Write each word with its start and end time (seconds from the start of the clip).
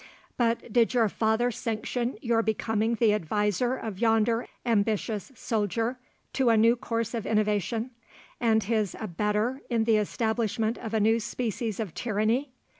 But 0.35 0.73
did 0.73 0.95
your 0.95 1.07
father 1.09 1.51
sanction 1.51 2.17
your 2.23 2.41
becoming 2.41 2.95
the 2.95 3.13
adviser 3.13 3.75
of 3.75 3.99
yonder 3.99 4.47
ambitious 4.65 5.31
soldier 5.35 5.99
to 6.33 6.49
a 6.49 6.57
new 6.57 6.75
course 6.75 7.13
of 7.13 7.27
innovation, 7.27 7.91
and 8.39 8.63
his 8.63 8.95
abettor 8.99 9.61
in 9.69 9.83
the 9.83 9.97
establishment 9.97 10.79
of 10.79 10.95
a 10.95 10.99
new 10.99 11.19
species 11.19 11.79
of 11.79 11.93
tyranny? 11.93 12.49